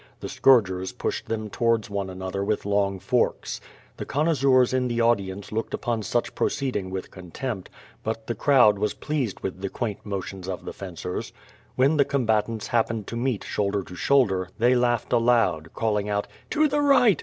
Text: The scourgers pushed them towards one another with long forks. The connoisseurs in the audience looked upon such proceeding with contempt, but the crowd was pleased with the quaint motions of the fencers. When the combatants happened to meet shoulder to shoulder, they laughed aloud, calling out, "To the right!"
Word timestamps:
The 0.19 0.29
scourgers 0.29 0.93
pushed 0.97 1.27
them 1.27 1.51
towards 1.51 1.87
one 1.87 2.09
another 2.09 2.43
with 2.43 2.65
long 2.65 2.97
forks. 2.97 3.61
The 3.97 4.03
connoisseurs 4.05 4.73
in 4.73 4.87
the 4.87 4.99
audience 4.99 5.51
looked 5.51 5.75
upon 5.75 6.01
such 6.01 6.33
proceeding 6.33 6.89
with 6.89 7.11
contempt, 7.11 7.69
but 8.01 8.25
the 8.25 8.33
crowd 8.33 8.79
was 8.79 8.95
pleased 8.95 9.41
with 9.41 9.61
the 9.61 9.69
quaint 9.69 10.03
motions 10.03 10.47
of 10.47 10.65
the 10.65 10.73
fencers. 10.73 11.33
When 11.75 11.97
the 11.97 12.05
combatants 12.05 12.69
happened 12.69 13.05
to 13.09 13.15
meet 13.15 13.43
shoulder 13.43 13.83
to 13.83 13.93
shoulder, 13.93 14.49
they 14.57 14.73
laughed 14.73 15.13
aloud, 15.13 15.69
calling 15.75 16.09
out, 16.09 16.25
"To 16.49 16.67
the 16.67 16.81
right!" 16.81 17.19